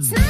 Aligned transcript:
Snap! 0.00 0.27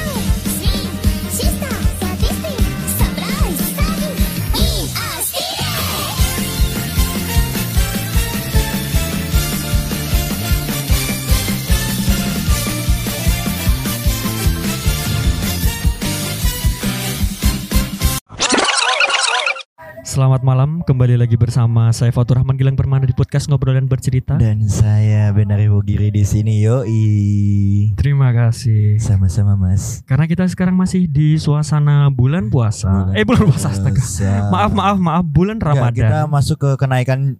Selamat 20.18 20.42
malam, 20.42 20.82
kembali 20.82 21.14
lagi 21.14 21.38
bersama 21.38 21.94
saya 21.94 22.10
Fatur 22.10 22.42
Rahman 22.42 22.58
Gilang 22.58 22.74
Permana 22.74 23.06
di 23.06 23.14
podcast 23.14 23.46
Ngobrol 23.46 23.78
dan 23.78 23.86
Bercerita. 23.86 24.34
Dan 24.34 24.66
saya 24.66 25.30
Benari 25.30 25.70
Wogiri 25.70 26.10
di 26.10 26.26
sini 26.26 26.58
yoi. 26.58 27.94
Terima 27.94 28.34
kasih. 28.34 28.98
Sama-sama 28.98 29.54
Mas. 29.54 30.02
Karena 30.10 30.26
kita 30.26 30.42
sekarang 30.50 30.74
masih 30.74 31.06
di 31.06 31.38
suasana 31.38 32.10
bulan 32.10 32.50
puasa. 32.50 33.14
eh 33.14 33.23
bulan 33.23 33.46
puasa 33.46 33.70
astaga. 33.70 33.95
Puasa. 33.95 34.50
Maaf 34.50 34.73
maaf 34.74 34.98
maaf 34.98 35.23
bulan 35.23 35.62
Ramadan. 35.62 35.95
kita 35.95 36.26
masuk 36.26 36.66
ke 36.66 36.70
kenaikan 36.82 37.38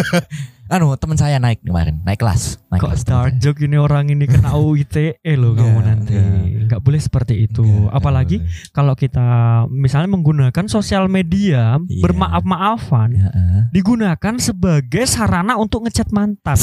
anu 0.76 0.92
teman 1.00 1.16
saya 1.16 1.40
naik 1.40 1.64
kemarin 1.64 2.04
naik 2.04 2.20
kelas 2.20 2.60
naik 2.68 2.84
Kok 2.84 2.88
kelas 2.94 3.02
dark 3.02 3.32
joke 3.40 3.64
ini 3.64 3.80
orang 3.80 4.12
ini 4.12 4.28
kena 4.28 4.54
UITE 4.54 5.18
loh 5.40 5.56
kamu 5.56 5.78
nanti. 5.82 6.14
enggak. 6.14 6.59
Enggak 6.70 6.86
boleh 6.86 7.00
seperti 7.02 7.34
itu. 7.50 7.66
Enggak, 7.66 7.98
Apalagi 7.98 8.36
enggak 8.38 8.70
kalau 8.70 8.94
kita 8.94 9.26
misalnya 9.66 10.06
menggunakan 10.06 10.64
sosial 10.70 11.10
media 11.10 11.82
Iya. 11.82 11.98
bermaaf-maafan 11.98 13.10
boleh. 13.10 13.26
Heeh. 13.26 13.58
digunakan 13.74 14.34
sebagai 14.38 15.02
sarana 15.04 15.58
untuk 15.58 15.82
ngechat 15.82 16.14
mantan. 16.14 16.54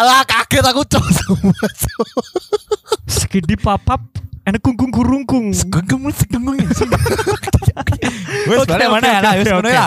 Alah 0.00 0.24
kaget 0.24 0.64
aku 0.64 0.88
cok 0.88 1.06
semua. 1.12 1.66
Skidi 3.04 3.60
papap 3.60 4.00
enak 4.42 4.58
kungkung 4.58 4.88
kurungkung. 4.88 5.52
Ya. 5.52 5.68
Wes 8.42 8.58
oke, 8.58 8.74
mana 8.74 9.06
ya? 9.06 9.20
wes 9.38 9.46
oke. 9.54 9.70
ya, 9.70 9.86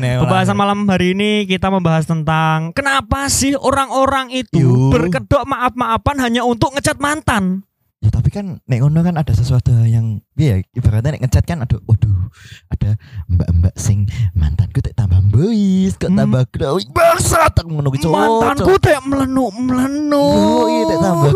ya. 0.00 0.18
Pembahasan 0.24 0.56
malam 0.56 0.88
hari 0.88 1.12
ini 1.12 1.44
kita 1.44 1.68
membahas 1.68 2.08
tentang 2.08 2.72
kenapa 2.72 3.28
sih 3.28 3.52
orang-orang 3.52 4.32
itu 4.32 4.56
Yuh. 4.56 4.88
berkedok 4.88 5.44
maaf-maafan 5.44 6.16
hanya 6.22 6.42
untuk 6.42 6.72
ngecat 6.72 6.96
mantan. 6.96 7.62
Ya 8.00 8.08
tapi 8.08 8.32
kan 8.32 8.56
nek 8.64 8.80
ngono 8.80 9.04
kan 9.04 9.12
ada 9.20 9.28
sesuatu 9.28 9.76
yang 9.84 10.24
ya 10.32 10.56
ibaratnya 10.72 11.20
nek 11.20 11.28
ngechat 11.28 11.44
kan 11.44 11.60
aduh 11.60 11.84
waduh 11.84 12.32
ada 12.72 12.96
mbak-mbak 13.28 13.76
sing 13.76 14.08
mantanku 14.32 14.80
tak 14.80 14.96
tambah 14.96 15.20
boys 15.28 16.00
kok 16.00 16.08
Hmm. 16.08 16.16
tambah 16.16 16.48
grow 16.48 16.80
bangsat 16.96 17.60
aku 17.60 17.68
ngono 17.68 17.92
cok 17.92 18.08
Mantanku 18.08 18.72
teh 18.80 18.96
melenu 19.04 19.52
melenu. 19.52 20.16
Oh 20.32 20.64
iya 20.64 20.84
tak 20.88 20.98
tambah 21.04 21.32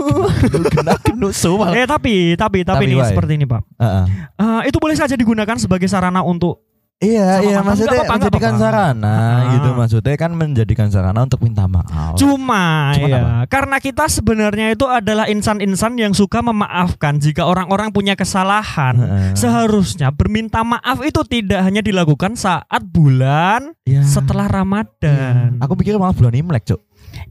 kena 0.73 0.95
kena 1.05 1.29
semua. 1.37 1.77
Eh 1.77 1.85
tapi 1.85 2.33
tapi 2.33 2.65
tapi, 2.65 2.89
Tapi, 2.89 2.97
nih 2.97 3.13
seperti 3.13 3.33
ini 3.37 3.45
pak. 3.45 3.61
Heeh. 3.77 4.05
Eh, 4.41 4.61
itu 4.73 4.81
boleh 4.81 4.97
saja 4.97 5.21
digunakan 5.21 5.61
sebagai 5.61 5.85
sarana 5.85 6.25
untuk 6.25 6.65
Iya 7.05 7.27
Sama 7.29 7.43
iya 7.43 7.53
mantan, 7.53 7.65
maksudnya 7.65 7.85
nggak 7.85 8.01
apa-apa, 8.01 8.09
nggak 8.09 8.17
menjadikan 8.25 8.49
apa-apa. 8.51 8.65
sarana 8.65 9.15
Ah. 9.15 9.41
gitu 9.53 9.69
maksudnya 9.71 10.15
kan 10.17 10.31
menjadikan 10.33 10.89
sarana 10.89 11.21
untuk 11.21 11.41
minta 11.41 11.65
maaf. 11.67 12.15
cuma, 12.15 12.65
Cuma 12.95 13.07
ya 13.07 13.19
apa? 13.19 13.45
karena 13.47 13.77
kita 13.79 14.05
sebenarnya 14.07 14.67
itu 14.71 14.87
adalah 14.87 15.27
insan-insan 15.27 15.95
yang 15.95 16.11
suka 16.11 16.41
memaafkan 16.41 17.19
jika 17.19 17.45
orang-orang 17.45 17.91
punya 17.91 18.15
kesalahan. 18.15 18.95
Heeh. 18.97 19.31
Seharusnya 19.35 20.09
berminta 20.09 20.61
maaf 20.61 20.99
itu 21.01 21.21
tidak 21.23 21.61
hanya 21.63 21.81
dilakukan 21.81 22.35
saat 22.35 22.81
bulan 22.83 23.77
Iya. 23.83 24.01
setelah 24.03 24.49
Ramadan. 24.49 25.59
Aku 25.59 25.75
pikir 25.75 25.95
malah 25.95 26.13
bulan 26.13 26.33
Imlek, 26.33 26.65
Cuk. 26.65 26.81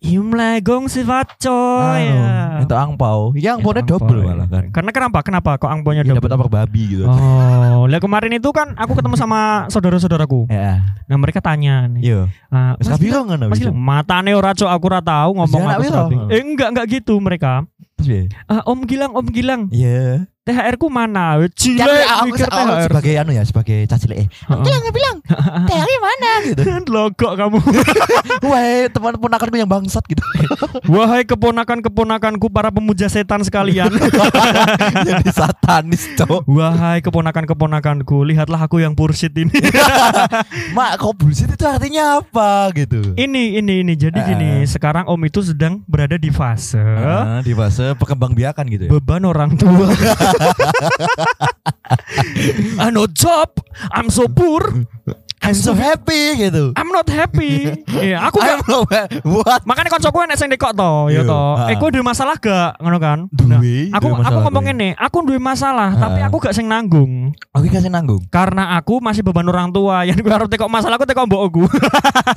Imlek 0.03 0.63
gong 0.63 0.85
sifat 0.87 1.39
coy. 1.39 2.03
Ya. 2.03 2.59
Itu 2.63 2.75
angpau. 2.75 3.31
Ya 3.35 3.55
angpaunya 3.55 3.83
double 3.83 4.21
malah 4.23 4.47
ya. 4.47 4.53
kan. 4.59 4.63
Karena 4.71 4.91
kenapa? 4.91 5.19
Kenapa 5.23 5.51
kok 5.55 5.71
angpaunya 5.71 6.03
Iya 6.03 6.15
double? 6.15 6.27
dapat 6.27 6.31
apa 6.35 6.47
babi 6.49 6.81
gitu. 6.91 7.03
Oh, 7.07 7.87
lihat 7.87 8.01
kemarin 8.03 8.35
itu 8.35 8.49
kan 8.51 8.75
aku 8.75 8.99
ketemu 8.99 9.15
sama 9.15 9.67
saudara-saudaraku. 9.67 10.47
Ya. 10.51 10.83
Nah, 11.07 11.17
mereka 11.19 11.39
tanya 11.39 11.87
nih. 11.87 12.27
Ah, 12.51 12.75
Wis 12.79 12.87
Mas 12.87 12.99
kabiro 12.99 13.23
ngono. 13.23 13.45
Mas 13.51 13.59
matane 13.71 14.31
ora 14.35 14.51
cok 14.51 14.69
aku 14.69 14.85
ora 14.91 15.01
tahu 15.01 15.29
ngomong 15.39 15.61
Mas 15.63 15.87
aku. 15.87 16.31
Eh 16.31 16.41
enggak 16.43 16.69
enggak 16.75 16.85
gitu 16.99 17.15
mereka. 17.23 17.63
Terus? 17.97 18.27
Ah, 18.49 18.65
Om 18.67 18.83
Gilang, 18.83 19.11
Om 19.15 19.27
Gilang, 19.31 19.61
Iya. 19.71 20.27
THR 20.43 20.75
ku 20.75 20.91
mana? 20.91 21.39
Cile 21.55 22.03
aku, 22.03 22.27
mikir 22.27 22.51
aku 22.51 22.67
THR. 22.67 22.83
sebagai 22.91 23.13
anu 23.15 23.31
ya, 23.31 23.43
sebagai 23.47 23.87
cacile 23.87 24.15
eh. 24.17 24.27
Heeh. 24.27 24.91
bilang, 24.91 25.23
THR 25.71 25.91
mana 25.97 26.31
gitu. 26.43 26.61
Logok 26.93 27.33
kamu. 27.33 27.63
Wah, 28.51 28.91
teman 28.91 29.15
ponakanku 29.15 29.55
yang 29.55 29.71
bangsat 29.71 30.03
gitu. 30.03 30.19
Wahai 30.85 31.23
keponakan-keponakanku 31.23 32.51
para 32.51 32.67
pemuja 32.69 33.07
setan 33.07 33.39
sekalian. 33.39 33.87
Jadi 34.99 35.31
satanis, 35.31 36.11
Cok. 36.13 36.43
Wahai 36.45 36.99
keponakan-keponakanku, 36.99 38.27
lihatlah 38.27 38.59
aku 38.59 38.83
yang 38.83 38.91
pursit 38.93 39.31
ini. 39.33 39.55
Mak, 40.75 40.99
kok 40.99 41.15
bullshit 41.15 41.47
itu 41.47 41.63
artinya 41.63 42.19
apa 42.19 42.67
gitu? 42.75 43.15
ini 43.15 43.55
ini 43.57 43.79
ini 43.79 43.93
jadi 43.95 44.15
Eh. 44.15 44.25
gini, 44.25 44.51
sekarang 44.65 45.07
Om 45.07 45.23
itu 45.23 45.39
sedang 45.41 45.79
berada 45.85 46.15
di 46.15 46.27
fase 46.27 46.79
Ah, 46.79 47.39
di 47.39 47.51
fase 47.51 47.95
perkembangbiakan 47.95 48.65
gitu 48.67 48.83
ya. 48.85 48.91
beban 48.91 49.23
orang 49.23 49.55
tua. 49.55 49.87
I 52.83 52.89
no 52.89 53.05
job, 53.09 53.53
I'm 53.91 54.09
so 54.09 54.25
poor, 54.27 54.63
I'm 55.43 55.53
so 55.53 55.75
happy 55.75 56.39
gitu. 56.39 56.71
I'm 56.73 56.89
not 56.89 57.05
happy. 57.07 57.69
Iya, 58.03 58.19
aku 58.27 58.41
I'm 58.41 58.59
gak 58.59 58.67
so 58.67 58.83
what? 59.43 59.61
Makanya 59.63 59.91
koncoku 59.91 60.17
enek 60.25 60.35
sing 60.35 60.49
dekok 60.51 60.73
to, 60.73 61.07
ya 61.07 61.19
Iya, 61.19 61.21
to. 61.23 61.39
ah. 61.55 61.67
Eh, 61.71 61.75
kowe 61.77 61.87
duwe 61.87 62.03
masalah 62.03 62.35
gak 62.35 62.79
ngono 62.79 62.97
kan? 62.99 63.19
Nah, 63.43 63.59
Duwe, 63.59 63.91
aku 63.91 64.05
duwe 64.11 64.23
aku 64.23 64.39
ngomong 64.43 64.65
ini, 64.75 64.89
aku 64.95 65.17
duwe 65.23 65.39
masalah, 65.39 65.93
tapi 65.93 66.19
Ah. 66.19 66.27
aku 66.27 66.35
gak 66.41 66.55
sing 66.55 66.67
nanggung. 66.67 67.31
Aku 67.53 67.63
kasih 67.69 67.91
nanggung. 67.91 68.23
Karena 68.27 68.75
aku 68.75 68.99
masih 68.99 69.23
beban 69.23 69.47
orang 69.47 69.71
tua. 69.71 70.03
Yang 70.09 70.25
gue 70.25 70.33
harus 70.33 70.49
tekok 70.51 70.67
masalah 70.67 70.97
aku 70.97 71.05
tekok 71.07 71.27
mbokku. 71.29 71.63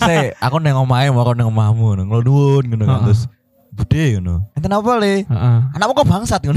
Se, 0.02 0.36
aku 0.38 0.56
neng 0.60 0.76
omahe 0.76 1.08
mau 1.10 1.24
neng 1.32 1.48
omahmu, 1.50 2.04
ngeludun 2.06 2.62
gitu 2.68 2.84
kan 2.84 3.00
Heeh. 3.00 3.04
terus 3.10 3.20
bude 3.76 4.04
gitu. 4.16 4.34
Enten 4.56 4.72
apa 4.72 4.92
le? 4.96 5.22
Heeh. 5.22 5.58
Anakmu 5.76 5.92
kok 5.94 6.08
bangsat 6.08 6.40
gitu. 6.42 6.56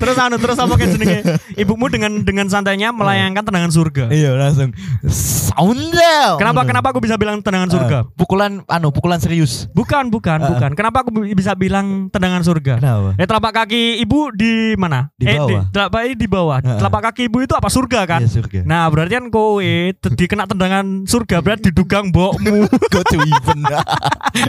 terus 0.00 0.16
anu 0.16 0.36
terus 0.36 0.58
apa 0.58 0.74
kayak 0.76 0.90
jenenge? 0.94 1.18
Ibumu 1.56 1.88
dengan 1.88 2.20
dengan 2.20 2.46
santainya 2.46 2.92
melayangkan 2.92 3.42
tendangan 3.42 3.72
surga. 3.72 4.04
Iya 4.10 4.36
langsung 4.36 4.70
sound 5.08 5.90
down. 5.90 6.36
Kenapa 6.36 6.60
kenapa 6.64 6.86
aku 6.92 7.00
bisa 7.00 7.16
bilang 7.16 7.40
tendangan 7.40 7.70
surga? 7.70 7.98
Eh, 8.04 8.12
pukulan 8.14 8.60
anu 8.66 8.90
pukulan 8.90 9.18
serius. 9.18 9.66
Bukan, 9.72 10.12
bukan, 10.12 10.38
Ah. 10.38 10.48
bukan. 10.52 10.70
Kenapa 10.74 11.00
aku 11.00 11.10
bi- 11.10 11.32
bisa 11.32 11.56
bilang 11.56 12.10
tendangan 12.10 12.44
surga? 12.44 12.76
Kenapa? 12.78 13.16
Eh 13.16 13.24
telapak 13.24 13.52
kaki 13.56 13.98
ibu 13.98 14.28
di 14.30 14.76
mana? 14.76 15.08
Di 15.16 15.24
eh, 15.24 15.38
bawah. 15.38 15.62
telapak 15.70 16.00
di 16.12 16.26
bawah. 16.28 16.58
Ah. 16.60 16.76
Telapak 16.76 17.00
kaki 17.10 17.22
ibu 17.26 17.40
itu 17.40 17.54
apa 17.54 17.68
surga 17.68 18.00
kan? 18.04 18.20
Iya 18.20 18.30
surga. 18.30 18.60
Nah, 18.64 18.84
berarti 18.90 19.12
kan 19.14 19.26
kowe 19.30 19.70
dikena 20.14 20.44
tendangan 20.44 21.06
surga 21.06 21.40
berarti 21.40 21.70
didugang 21.70 22.12
mbokmu. 22.12 22.68
go 22.90 23.00
to 23.02 23.16
heaven. 23.16 23.60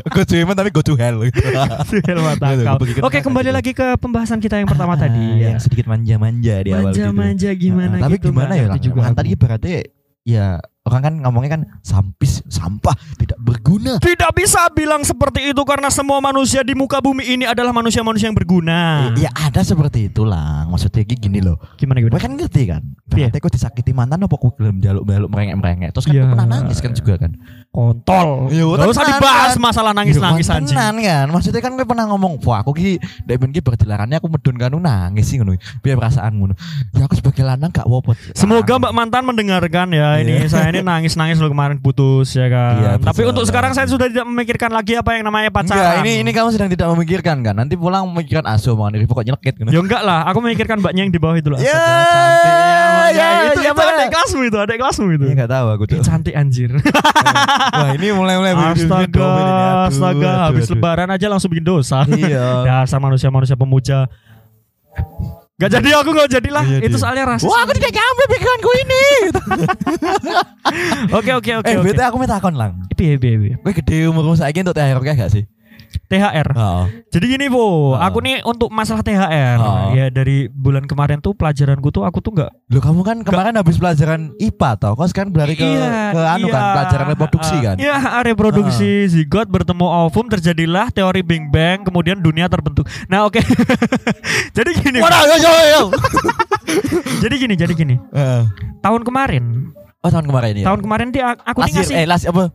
Go 0.10 0.22
to 0.22 0.34
heaven 0.34 0.54
tapi 0.54 0.70
go 0.70 0.82
to 0.82 0.94
hell. 0.94 1.22
Hel 1.22 2.20
mata 2.20 2.48
Iya, 2.52 2.64
kau. 2.66 2.78
begitu. 2.80 3.00
Oke, 3.02 3.20
kembali 3.20 3.50
lagi 3.50 3.72
ke 3.72 3.98
pembahasan 3.98 4.38
kita 4.38 4.58
yang 4.58 4.68
pertama 4.68 4.94
Ah, 4.94 5.02
tadi. 5.02 5.42
ya. 5.42 5.52
Yang 5.52 5.68
sedikit 5.68 5.86
manja-manja 5.86 6.56
di 6.60 6.70
awal 6.72 6.92
gitu. 6.92 7.06
Manja-manja 7.06 7.50
gimana 7.54 7.96
Ah, 7.96 8.04
tapi 8.06 8.16
gitu, 8.16 8.30
gimana 8.30 8.52
nggak 8.52 8.70
ya? 8.72 8.82
Juga 8.82 9.02
tadi 9.12 9.30
berarti 9.34 9.72
ya 10.26 10.58
orang 10.82 11.02
kan 11.02 11.14
ngomongnya 11.18 11.52
kan 11.52 11.62
sampis 11.82 12.42
sampah 12.46 12.94
tidak 13.16 13.38
berguna. 13.38 13.98
Tidak 13.98 14.32
bisa 14.34 14.70
bilang 14.70 15.02
seperti 15.02 15.50
itu 15.50 15.62
karena 15.62 15.90
semua 15.90 16.18
manusia 16.18 16.62
di 16.62 16.74
muka 16.74 16.98
bumi 16.98 17.26
ini 17.28 17.46
adalah 17.46 17.70
manusia-manusia 17.70 18.30
yang 18.30 18.38
berguna. 18.38 19.10
Ya 19.16 19.30
ada 19.32 19.62
seperti 19.62 20.10
itulah. 20.10 20.66
Maksudnya 20.66 21.02
gini 21.04 21.42
loh. 21.42 21.58
Gimana 21.76 22.02
Gue 22.02 22.10
gimana? 22.10 22.22
kan 22.22 22.32
ngerti 22.34 22.62
kan. 22.66 22.82
Iya. 23.08 23.30
Berarti 23.30 23.38
kok 23.40 23.54
disakiti 23.54 23.92
mantan 23.94 24.22
apa 24.22 24.34
kok 24.36 24.54
gelem 24.58 24.78
jaluk-jaluk 24.78 25.30
merengek-merengek. 25.30 25.90
Terus 25.90 26.06
kan 26.06 26.14
kok 26.16 26.30
pernah 26.34 26.48
nangis 26.48 26.78
kan 26.82 26.92
juga 26.94 27.14
kan. 27.18 27.32
Kontol. 27.76 28.48
Iya, 28.48 28.64
Gak 28.64 28.88
usah 28.88 29.04
tenan, 29.04 29.20
dibahas 29.20 29.52
kan. 29.52 29.60
masalah 29.60 29.92
nangis-nangis 29.92 30.48
Iya, 30.48 30.56
anjing. 30.56 30.72
tenan 30.72 30.96
kan. 30.98 31.26
Maksudnya 31.28 31.60
kan 31.60 31.72
gue 31.76 31.84
pernah 31.84 32.08
ngomong, 32.08 32.40
"Wah, 32.40 32.64
aku 32.64 32.72
ki 32.72 32.96
dek 33.22 33.36
ben 33.36 33.52
ki 33.52 33.60
berdilarannya 33.60 34.16
aku 34.16 34.32
medun 34.32 34.56
kan 34.56 34.72
nangis 34.72 35.28
sih 35.28 35.36
ngono. 35.36 35.60
Biar 35.82 36.00
perasaan 36.00 36.32
ngono. 36.34 36.56
Ya 36.94 37.04
aku 37.04 37.20
sebagai 37.20 37.44
lanang 37.44 37.68
gak 37.70 37.84
wopot. 37.84 38.16
Semoga 38.32 38.80
Mbak 38.80 38.94
Mantan 38.94 39.24
mendengarkan 39.26 39.92
ya 39.92 40.16
ini 40.18 40.40
Iya. 40.40 40.48
saya 40.48 40.72
ini 40.72 40.80
nangis-nangis 40.80 41.36
loh 41.36 41.52
kemarin 41.52 41.76
putus 41.76 42.32
ya 42.32 42.48
kan. 42.48 42.74
Iya, 42.78 42.92
Tapi 43.04 43.20
betul. 43.20 43.32
untuk 43.34 43.44
sekarang 43.46 43.72
saya 43.72 43.86
sudah 43.86 44.08
tidak 44.08 44.24
memikirkan 44.24 44.72
lagi 44.72 44.96
apa 44.96 45.12
yang 45.12 45.28
namanya 45.28 45.52
Enggak, 45.52 45.68
pacaran. 45.68 46.00
ini 46.00 46.24
ini 46.24 46.32
kamu 46.32 46.50
sedang 46.50 46.72
tidak 46.72 46.88
memikirkan 46.88 47.44
kan. 47.44 47.54
Nanti 47.54 47.76
pulang 47.76 48.08
memikirkan 48.08 48.48
asu 48.48 48.72
mau 48.72 48.88
nih 48.88 49.04
pokoknya 49.04 49.36
nyelekit 49.36 49.54
gitu. 49.58 49.68
Ya 49.68 49.80
enggak 49.80 50.00
lah, 50.00 50.24
aku 50.24 50.40
memikirkan 50.40 50.80
mbaknya 50.80 51.04
yang 51.04 51.12
di 51.12 51.20
bawah 51.20 51.36
itu 51.36 51.50
loh. 51.50 51.60
Cantik 51.60 52.75
ya, 53.10 53.14
mbaknya. 53.14 53.26
ya, 53.26 53.46
itu, 53.46 53.62
ya, 53.62 53.72
itu 53.72 53.82
mana? 53.82 53.94
adik 53.96 54.10
kelasmu 54.12 54.42
itu, 54.46 54.58
adik 54.58 54.78
kelasmu 54.82 55.06
itu. 55.14 55.26
Iya 55.26 55.34
enggak 55.38 55.52
tahu 55.52 55.68
aku 55.74 55.84
tuh. 55.86 55.98
Cantik 56.02 56.36
anjir. 56.36 56.72
Wah, 57.80 57.90
ini 57.94 58.08
mulai-mulai 58.16 58.54
Astaga, 58.56 59.32
astaga, 59.88 60.32
habis 60.50 60.66
lebaran 60.68 61.10
aja 61.12 61.26
langsung 61.30 61.50
bikin 61.54 61.66
dosa. 61.66 62.04
Iya. 62.10 62.46
Dasar 62.68 63.00
manusia-manusia 63.00 63.56
pemuja. 63.56 64.10
Gak 65.56 65.72
jadi 65.72 65.90
aku 65.96 66.12
gak 66.12 66.28
jadi 66.28 66.50
lah. 66.52 66.64
Iya, 66.68 66.84
itu 66.84 67.00
soalnya 67.00 67.24
rasis. 67.32 67.48
Wah, 67.48 67.64
aku 67.64 67.72
tidak 67.80 67.96
nyampe 67.96 68.24
pikiranku 68.28 68.72
ini. 68.76 69.04
Oke 71.16 71.32
oke 71.38 71.52
oke 71.62 71.70
eh, 71.70 71.78
bete 71.80 72.02
aku 72.02 72.18
minta 72.18 72.42
akun 72.42 72.58
lang. 72.58 72.82
Piye 72.98 73.16
piye 73.22 73.38
piye. 73.38 73.54
Kowe 73.62 73.72
gede 73.72 74.10
umurmu 74.10 74.34
saiki 74.36 74.66
untuk 74.66 74.76
THR 74.76 75.00
kayak 75.00 75.18
gak 75.22 75.32
sih? 75.32 75.44
THR. 76.08 76.48
Heeh. 76.52 76.84
Jadi 77.10 77.26
gini, 77.26 77.46
Bu. 77.48 77.96
Heeh. 77.96 78.06
Aku 78.08 78.18
nih 78.20 78.44
untuk 78.44 78.70
masalah 78.70 79.02
THR. 79.02 79.58
Heeh. 79.58 79.86
Ya 79.96 80.06
dari 80.12 80.48
bulan 80.52 80.86
kemarin 80.86 81.24
tuh 81.24 81.34
pelajaranku 81.34 81.90
tuh 81.92 82.04
aku 82.04 82.20
tuh 82.20 82.36
nggak 82.36 82.52
Loh 82.72 82.82
kamu 82.82 83.02
kan 83.06 83.18
kemarin 83.24 83.54
habis 83.56 83.80
pelajaran 83.80 84.36
IPA 84.38 84.70
toh. 84.82 84.94
Kau 84.98 85.08
sekarang 85.08 85.32
berlari 85.32 85.56
ke 85.56 85.66
ke 85.66 86.22
anu 86.22 86.48
kan 86.52 86.64
pelajaran 86.76 87.06
reproduksi 87.14 87.56
kan. 87.62 87.76
Iya, 87.80 87.96
reproduksi 88.26 89.08
zigot 89.08 89.48
bertemu 89.48 89.86
ovum 90.08 90.26
terjadilah 90.28 90.90
teori 90.92 91.22
Big 91.22 91.48
Bang, 91.50 91.86
kemudian 91.88 92.20
dunia 92.20 92.50
terbentuk. 92.52 92.90
Nah, 93.08 93.28
oke. 93.28 93.40
jadi 94.58 94.72
gini. 94.76 95.00
Waduh, 95.00 95.24
yo 95.30 95.38
yo 95.40 95.52
yo. 95.70 95.84
Jadi 97.24 97.36
gini, 97.40 97.56
jadi 97.56 97.74
gini. 97.74 97.96
Heeh. 98.12 98.44
Tahun 98.84 99.02
kemarin, 99.02 99.72
Oh 100.06 100.12
tahun 100.14 100.30
kemarin 100.30 100.54
ya. 100.62 100.66
tahun 100.70 100.80
kemarin 100.86 101.08
dia 101.10 101.34
aku 101.34 101.66
last 101.66 101.74
ngasih 101.74 101.96
eh 101.98 102.06
last 102.06 102.30
apa? 102.30 102.54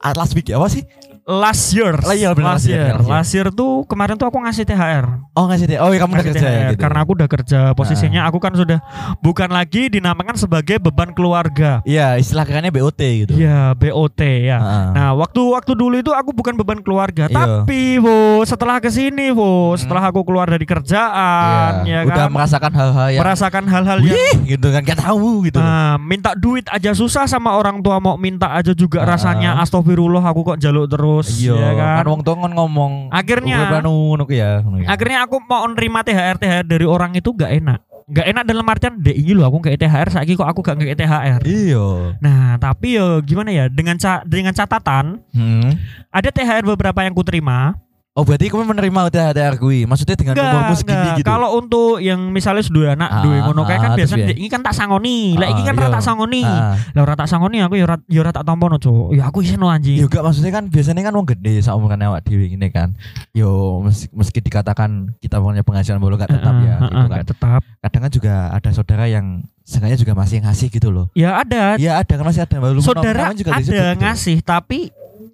Ah, 0.00 0.16
last 0.16 0.32
week 0.32 0.48
ya 0.48 0.56
apa 0.56 0.72
sih? 0.72 0.80
Last 1.22 1.70
year. 1.70 1.94
Lah, 1.94 2.14
iya, 2.14 2.34
bener, 2.34 2.58
last 2.58 2.66
last 2.66 2.66
year, 2.66 2.82
year. 2.82 2.98
last 3.06 3.30
year. 3.32 3.46
Tuh 3.54 3.86
kemarin 3.86 4.18
tuh 4.18 4.26
aku 4.26 4.42
ngasih 4.42 4.66
THR. 4.66 5.06
Oh 5.32 5.46
ngasih 5.46 5.66
deh. 5.70 5.78
Oh 5.78 5.94
iya 5.94 6.02
kamu 6.02 6.12
udah 6.18 6.26
kerja 6.26 6.40
ya 6.42 6.50
THR, 6.50 6.70
gitu. 6.74 6.82
Karena 6.82 6.98
aku 7.06 7.10
udah 7.14 7.28
kerja, 7.30 7.58
posisinya 7.72 8.20
aku 8.26 8.38
kan 8.42 8.52
sudah 8.52 8.78
bukan 9.22 9.48
lagi 9.48 9.86
dinamakan 9.88 10.34
sebagai 10.34 10.82
beban 10.82 11.14
keluarga. 11.14 11.78
Iya 11.86 12.18
istilah 12.18 12.42
kerennya 12.42 12.74
BOT 12.74 13.00
gitu. 13.00 13.32
Iya, 13.38 13.72
BOT 13.78 14.20
ya. 14.20 14.58
Nah, 14.92 15.10
waktu 15.14 15.40
waktu 15.46 15.72
dulu 15.78 15.94
itu 15.94 16.10
aku 16.10 16.34
bukan 16.34 16.58
beban 16.58 16.82
keluarga, 16.82 17.30
Iya. 17.30 17.36
tapi 17.62 18.02
Bu, 18.02 18.42
setelah 18.42 18.82
ke 18.82 18.90
sini, 18.90 19.30
Bu, 19.30 19.78
setelah 19.78 20.10
aku 20.10 20.26
keluar 20.26 20.50
dari 20.50 20.66
kerjaan, 20.66 21.86
Iya. 21.86 22.02
ya 22.02 22.08
Udah 22.08 22.26
kan, 22.26 22.30
merasakan 22.34 22.72
hal-hal 22.74 23.08
yang 23.14 23.20
merasakan 23.22 23.64
hal-hal 23.70 23.98
yang 24.02 24.42
gitu 24.44 24.66
kan 24.68 24.80
gak 24.82 25.00
tahu 25.00 25.46
gitu. 25.46 25.58
Ah, 25.62 25.96
minta 26.02 26.34
duit 26.34 26.66
aja 26.68 26.92
susah 26.92 27.24
sama 27.30 27.54
orang 27.54 27.78
tua 27.80 28.02
mau 28.02 28.18
minta 28.18 28.50
aja 28.52 28.74
juga 28.74 29.06
rasanya 29.06 29.56
astagfirullah 29.62 30.22
aku 30.24 30.42
kok 30.42 30.58
jaluk 30.58 30.90
terus 30.90 31.11
Iya, 31.20 31.52
ya 31.52 31.70
kan. 31.76 31.96
kan 32.00 32.06
wong 32.08 32.20
kan 32.24 32.52
ngomong 32.56 32.92
Akhirnya- 33.12 33.60
"Urip 33.60 33.76
anu 33.84 33.94
ya. 34.30 34.64
ya." 34.64 34.86
Akhirnya 34.88 35.18
aku 35.28 35.36
mau 35.44 35.68
nerima 35.68 36.00
THR 36.00 36.40
THR 36.40 36.64
dari 36.64 36.86
orang 36.88 37.12
itu 37.12 37.28
gak 37.36 37.52
enak. 37.52 37.80
Gak 38.08 38.26
enak 38.28 38.44
dalam 38.44 38.66
artian 38.66 38.98
dek 38.98 39.14
ini 39.14 39.32
loh 39.32 39.46
aku 39.46 39.62
gak 39.62 39.78
THR 39.78 40.08
saiki 40.10 40.34
kok 40.34 40.48
aku 40.48 40.60
gak 40.64 40.80
nge 40.80 40.96
THR. 40.96 41.40
Iya. 41.44 41.86
Nah, 42.18 42.56
tapi 42.56 42.96
yo 42.96 43.20
gimana 43.20 43.52
ya 43.52 43.64
dengan 43.68 43.96
ca 43.96 44.24
dengan 44.24 44.52
catatan 44.52 45.20
Hmm. 45.32 45.76
ada 46.08 46.28
THR 46.28 46.64
beberapa 46.66 47.04
yang 47.04 47.12
ku 47.12 47.22
terima. 47.22 47.76
Oh 48.12 48.28
berarti 48.28 48.52
kamu 48.52 48.68
menerima 48.68 49.08
THR 49.08 49.56
kui. 49.56 49.88
Maksudnya 49.88 50.20
dengan 50.20 50.36
umurmu 50.36 50.76
segini 50.76 51.00
enggak. 51.00 51.16
gitu. 51.16 51.28
Kalau 51.32 51.48
untuk 51.56 51.96
yang 51.96 52.20
misalnya 52.28 52.60
sudah 52.60 52.92
anak 52.92 53.08
Ah, 53.08 53.22
duwe 53.24 53.40
ngono 53.40 53.64
kayak 53.64 53.80
kan 53.80 53.90
ah, 53.90 53.96
biasanya 53.96 54.24
dek 54.28 54.36
ini 54.36 54.48
kan 54.52 54.60
tak 54.60 54.74
sangoni. 54.76 55.32
Lah 55.32 55.48
Ah, 55.48 55.56
kan 55.56 55.72
iya. 55.72 55.80
ora 55.80 55.88
tak 55.88 56.04
sangoni. 56.04 56.42
Ah. 56.44 56.76
Lah 56.92 57.00
ora 57.00 57.14
tak 57.16 57.28
sangoni 57.32 57.58
aku 57.64 57.74
ya 57.80 57.84
ora 57.88 57.96
ya 58.04 58.20
tak 58.28 58.44
tampono, 58.44 58.76
Cuk. 58.76 59.16
Ya 59.16 59.24
aku 59.24 59.40
isin 59.40 59.56
lo 59.56 59.72
anjing. 59.72 59.96
Ya 59.96 60.04
enggak 60.04 60.20
maksudnya 60.22 60.52
kan 60.52 60.68
biasanya 60.68 61.00
kan 61.02 61.14
wong 61.16 61.24
gede 61.24 61.64
seumuran 61.64 62.04
awak 62.04 62.20
dhewe 62.22 62.44
gini 62.46 62.68
kan. 62.68 62.92
Yo 63.32 63.80
meski, 63.80 64.12
meski 64.12 64.38
dikatakan 64.44 65.16
kita 65.16 65.40
punya 65.40 65.64
penghasilan 65.64 65.96
bolu 65.96 66.20
gak 66.20 66.28
tetap 66.28 66.52
ya 66.60 66.76
heeh, 66.76 66.84
gitu 66.84 66.92
kan. 66.92 67.08
nggak 67.08 67.24
tetap. 67.32 67.60
Kadang 67.80 68.00
kan 68.04 68.12
juga 68.12 68.34
ada 68.52 68.68
saudara 68.70 69.04
yang 69.08 69.40
sengaja 69.64 69.96
juga 69.96 70.12
masih 70.12 70.44
ngasih 70.44 70.68
gitu 70.68 70.92
loh. 70.92 71.08
Ya 71.16 71.40
ada. 71.40 71.80
Iya 71.80 71.96
ada 71.96 72.12
kan 72.12 72.28
masih 72.28 72.44
ada 72.44 72.60
baru 72.60 72.76
Saudara 72.84 73.32
juga 73.32 73.56
ada 73.56 73.64
disebut 73.64 73.80
gitu. 73.88 74.00
ngasih 74.04 74.36
tapi 74.44 74.92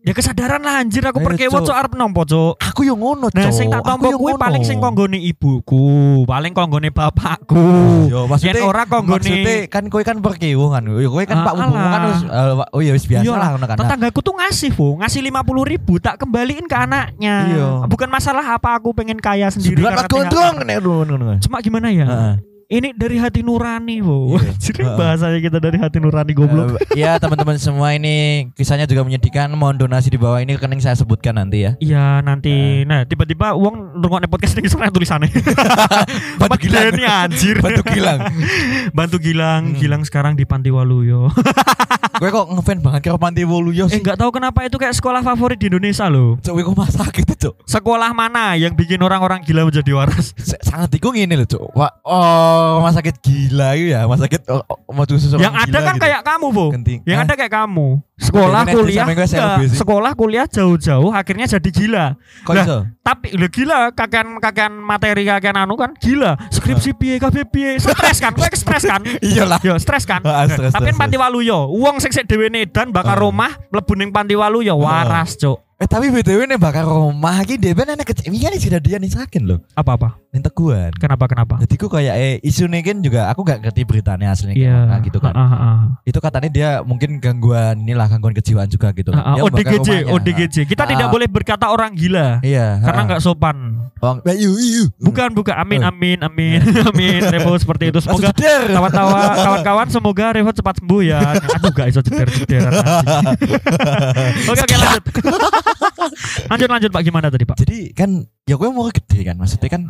ya 0.08 0.12
kesadaran 0.12 0.60
lah 0.60 0.80
anjir 0.80 1.04
aku 1.04 1.20
Ayo, 1.20 1.26
perkewot 1.28 1.60
Cuk. 1.62 1.74
arep 1.74 1.92
nompo 1.94 2.24
cok. 2.24 2.56
Aku 2.64 2.80
yang 2.82 2.96
ngono 2.96 3.28
Nah, 3.28 3.44
Cok. 3.44 3.52
sing 3.52 3.68
tak 3.68 3.84
yang 3.84 4.16
kuwi 4.16 4.32
paling 4.34 4.62
sing 4.64 4.78
konggone 4.78 5.20
ibuku, 5.20 5.84
paling 6.24 6.52
konggone 6.52 6.88
bapakku. 6.88 8.08
Yo, 8.08 8.24
maksudnya 8.24 8.56
Yen 8.56 8.64
ora 8.64 8.82
konggone- 8.84 9.20
maksudnya 9.20 9.68
kan 9.68 9.84
kowe 9.86 10.00
kan 10.00 10.16
perkewo 10.18 10.72
kan. 10.72 10.82
Yo 10.82 11.08
kowe 11.08 11.22
kan 11.22 11.38
Ah, 11.38 11.44
Pak 11.44 11.54
Umum 11.54 11.76
kan 11.76 12.00
wis 12.08 12.20
eh, 12.24 12.54
oh 12.72 12.80
ya 12.80 12.92
wis 12.92 13.04
biasa 13.04 13.22
Iya 13.22 13.32
lah 13.34 13.48
ngono 13.52 13.66
kan. 13.66 13.76
Nah, 13.76 13.84
Tetanggaku 13.84 14.20
tuh 14.20 14.34
ngasih, 14.34 14.70
Bu. 14.72 14.88
Ngasih 14.98 15.20
50 15.22 15.64
ribu 15.66 15.92
tak 15.98 16.16
kembaliin 16.16 16.64
ke 16.64 16.74
anaknya. 16.74 17.34
Iya. 17.46 17.68
Bukan 17.84 18.08
masalah 18.08 18.42
apa 18.48 18.74
aku 18.74 18.96
pengen 18.96 19.20
kaya 19.20 19.52
sendiri 19.52 19.76
Sebulan 19.76 19.92
karena 20.08 20.80
ngono. 20.80 21.36
Cuma 21.38 21.60
gimana 21.60 21.92
ya? 21.92 22.06
Ini 22.68 22.92
dari 22.92 23.16
hati 23.16 23.40
nurani, 23.40 24.04
Bu. 24.04 24.36
Iya. 24.36 24.52
Jadi 24.68 24.84
Heeh. 24.84 24.92
bahasanya 25.00 25.40
kita 25.40 25.56
dari 25.56 25.80
hati 25.80 26.04
nurani 26.04 26.36
goblok. 26.36 26.76
Eh, 26.92 27.00
ya 27.00 27.16
teman-teman 27.16 27.56
semua 27.56 27.96
ini 27.96 28.44
kisahnya 28.52 28.84
juga 28.84 29.08
menyedihkan. 29.08 29.48
Mohon 29.56 29.88
donasi 29.88 30.12
di 30.12 30.20
bawah 30.20 30.36
ini 30.44 30.52
rekening 30.52 30.84
saya 30.84 30.92
sebutkan 30.92 31.40
nanti 31.40 31.64
ya. 31.64 31.80
Iya 31.80 32.20
nanti, 32.20 32.84
nah 32.84 33.08
tiba-tiba 33.08 33.56
uang 33.56 33.96
ngrungokne 33.96 34.28
podcast 34.28 34.52
ini 34.60 34.68
sana 34.68 34.92
tulisannya. 34.92 35.32
Batu 36.44 36.60
gilang. 36.60 36.92
Anjir. 37.24 37.56
Batu 37.64 37.80
gilang. 37.88 38.20
Bantu 38.98 39.16
Gilang, 39.16 39.72
Hmm. 39.72 39.78
Gilang 39.80 40.02
sekarang 40.04 40.36
di 40.36 40.44
Panti 40.44 40.68
Waluyo. 40.68 41.32
Gue 42.18 42.30
kok 42.34 42.46
ngefan 42.50 42.78
banget 42.82 43.00
karo 43.06 43.16
Panti 43.16 43.46
Woluyo 43.46 43.86
eh 43.86 43.98
sih. 43.98 44.02
nggak 44.02 44.18
tahu 44.18 44.30
kenapa 44.34 44.66
itu 44.66 44.74
kayak 44.74 44.94
sekolah 44.94 45.22
favorit 45.22 45.58
di 45.58 45.70
Indonesia 45.70 46.10
loh. 46.10 46.34
Cok, 46.42 46.52
gue 46.58 46.64
kok 46.66 46.76
masak 46.76 47.08
gitu, 47.14 47.34
Cok. 47.46 47.54
Sekolah 47.62 48.10
mana 48.10 48.58
yang 48.58 48.74
bikin 48.74 48.98
orang-orang 48.98 49.46
gila 49.46 49.66
menjadi 49.70 49.94
waras? 49.94 50.34
Sangat 50.68 50.90
iku 50.98 51.14
ngene 51.14 51.38
lho, 51.38 51.46
Cok. 51.46 51.78
Wah, 51.78 51.92
oh, 52.02 52.82
rumah 52.82 52.90
sakit 52.90 53.22
gila 53.22 53.78
itu 53.78 53.94
ya, 53.94 54.02
rumah 54.02 54.18
sakit 54.18 54.40
oh, 54.50 54.62
oh, 54.66 55.38
yang 55.38 55.54
ada 55.54 55.70
gila 55.70 55.80
kan 55.86 55.94
gitu. 55.94 56.02
kayak 56.02 56.20
kamu, 56.26 56.46
Bu. 56.50 56.66
Yang 57.06 57.18
Hah? 57.22 57.26
ada 57.30 57.34
kayak 57.38 57.52
kamu. 57.54 57.88
Sekolah 58.18 58.66
kuliah, 58.66 59.06
gue 59.06 59.26
sih. 59.30 59.38
sekolah 59.78 60.12
kuliah 60.18 60.50
jauh-jauh 60.50 61.14
akhirnya 61.14 61.46
jadi 61.46 61.70
gila. 61.70 62.06
Kok 62.42 62.54
iso? 62.58 62.78
Tapi 62.98 63.38
lo 63.38 63.46
gila 63.46 63.94
kakean 63.94 64.42
kakean 64.42 64.74
materi 64.74 65.22
kakean 65.22 65.54
anu 65.54 65.78
kan 65.78 65.94
gila. 65.96 66.34
Skripsi 66.50 66.98
piye 66.98 67.22
kabeh 67.22 67.46
piye. 67.46 67.78
Stres 67.78 68.18
kan? 68.18 68.34
Kowe 68.34 68.50
stres 68.50 68.84
kan? 68.84 69.06
Iyalah. 69.22 69.62
Yo 69.62 69.78
stres 69.78 70.02
kan. 70.02 70.18
Ah, 70.26 70.50
stres, 70.50 70.74
Tapi 70.74 70.90
Panti 70.98 71.14
Waluyo, 71.14 71.70
uang 71.70 72.02
sing 72.02 72.10
sik 72.10 72.26
dhewe 72.26 72.50
edan 72.50 72.90
bakar 72.90 73.14
Ah. 73.16 73.22
rumah 73.22 73.54
mlebu 73.70 73.94
ning 73.94 74.10
Panti 74.10 74.34
Waluyo 74.34 74.74
waras, 74.76 75.38
Cuk. 75.38 75.62
Eh 75.78 75.86
tapi 75.86 76.10
BTW 76.10 76.50
nih 76.50 76.58
bakar 76.58 76.82
rumah 76.82 77.38
iki 77.46 77.54
dhewe 77.54 77.86
nek 77.86 78.02
iki 78.02 78.38
kan 78.42 78.50
sudah 78.58 78.80
dia 78.82 78.98
nih 78.98 79.14
sakit 79.14 79.42
loh. 79.46 79.62
Apa-apa? 79.78 80.18
Ning 80.28 80.44
teguhan. 80.44 80.92
Kenapa 80.92 81.24
kenapa? 81.24 81.56
Jadi 81.64 81.74
ku 81.74 81.88
kayak 81.88 82.14
eh 82.14 82.36
isu 82.44 82.68
nih 82.68 82.84
kan 82.84 83.00
juga 83.00 83.32
aku 83.32 83.48
gak 83.48 83.64
ngerti 83.64 83.80
beritanya 83.88 84.36
aslinya 84.36 84.52
Iya. 84.52 84.76
gimana 84.76 84.96
gitu 85.00 85.18
kan. 85.24 85.32
Ah, 85.32 85.40
ah, 85.40 85.56
ah. 85.56 85.78
Itu 86.04 86.20
katanya 86.20 86.50
dia 86.52 86.68
mungkin 86.84 87.16
gangguan 87.16 87.80
inilah 87.80 88.12
gangguan 88.12 88.36
kejiwaan 88.36 88.68
juga 88.68 88.92
gitu. 88.92 89.08
Ah, 89.16 89.32
ah, 89.32 89.34
Dia 89.40 89.48
membakar 89.48 89.72
ODGJ, 89.72 89.88
rumahnya. 90.04 90.12
ODGJ. 90.12 90.56
Kita 90.68 90.84
Ah. 90.84 90.88
tidak 90.92 91.08
boleh 91.08 91.28
berkata 91.32 91.72
orang 91.72 91.96
gila 91.96 92.44
Iya. 92.44 92.76
karena 92.84 93.00
ah. 93.00 93.06
nggak 93.08 93.22
sopan. 93.24 93.56
Bang, 93.98 94.20
ayo 94.28 94.52
ayo. 94.54 94.84
Bukan, 95.00 95.32
bukan. 95.32 95.54
Amin, 95.58 95.80
amin, 95.82 96.20
amin, 96.22 96.60
amin. 96.92 97.20
Revo 97.24 97.56
seperti 97.56 97.88
itu. 97.88 97.98
Semoga 97.98 98.30
jeder. 98.30 98.68
kawan-kawan, 98.70 99.88
semoga 99.90 100.26
Revo 100.30 100.52
cepat 100.52 100.78
sembuh 100.78 101.00
ya. 101.02 101.18
Aduh, 101.34 101.72
gak 101.72 101.88
iso 101.88 102.04
ceder-cederan. 102.04 102.68
anjing. 102.78 103.58
Oke, 104.46 104.60
oke, 104.60 104.76
lanjut. 104.76 105.04
lanjut, 106.46 106.68
lanjut, 106.70 106.90
Pak. 106.92 107.02
Gimana 107.02 107.26
tadi, 107.26 107.44
Pak? 107.44 107.56
Jadi 107.58 107.78
kan 107.90 108.10
ya 108.48 108.56
gue 108.56 108.68
mau 108.72 108.88
gede 108.88 109.20
kan 109.22 109.36
maksudnya 109.36 109.68
kan 109.68 109.82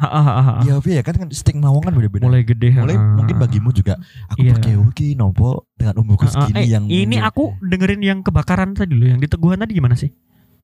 ya 0.67 0.75
ya 0.83 1.03
kan 1.07 1.15
kan 1.15 1.29
stigma 1.31 1.71
wong 1.71 1.87
kan 1.87 1.95
beda-beda. 1.95 2.27
Mulai 2.27 2.43
gede. 2.43 2.75
Mulai 2.75 2.99
ha, 2.99 3.15
mungkin 3.15 3.37
bagimu 3.39 3.71
juga 3.71 3.95
aku 4.27 4.43
Iya. 4.43 4.59
pakai 4.59 4.75
ki 4.93 5.15
nopo 5.15 5.71
dengan 5.79 5.95
umurku 6.03 6.27
segini 6.27 6.59
Eh, 6.59 6.67
yang 6.67 6.85
ini 6.91 7.17
mungkin- 7.17 7.23
aku 7.23 7.45
dengerin 7.63 8.03
yang 8.03 8.19
kebakaran 8.27 8.75
tadi 8.75 8.99
loh, 8.99 9.07
yang 9.07 9.23
di 9.23 9.31
Teguhan 9.31 9.63
tadi 9.63 9.79
gimana 9.79 9.95
sih? 9.95 10.11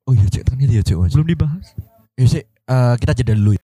Oh 0.05 0.13
iya 0.13 0.27
cek 0.27 0.43
kan 0.43 0.59
ya 0.59 0.83
cek. 0.83 0.99
Belum 0.99 1.25
dibahas. 1.25 1.71
Ya 2.19 2.27
sih 2.27 2.43
eh, 2.45 2.95
kita 2.99 3.15
jeda 3.15 3.33
dulu. 3.39 3.55
ya. 3.55 3.63